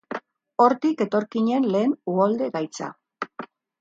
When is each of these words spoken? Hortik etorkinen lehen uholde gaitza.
Hortik 0.63 1.03
etorkinen 1.05 1.67
lehen 1.75 1.93
uholde 2.15 2.49
gaitza. 2.57 2.89